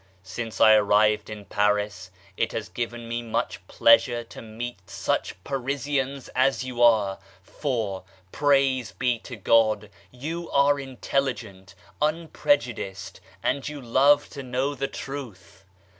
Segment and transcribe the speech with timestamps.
[0.23, 6.27] Since I arrived in Paris, it has given me much pleasure to meet such Parisians
[6.29, 14.21] as you are, for, praise be to God, you are intelligent, unprejudiced, and you long
[14.31, 15.65] to know the Truth.